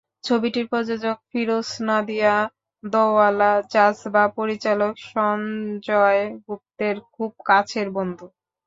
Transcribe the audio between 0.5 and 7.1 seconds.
প্রযোজক ফিরোজ নাদিয়াদওয়ালা জাজবা পরিচালক সঞ্জয় গুপ্তের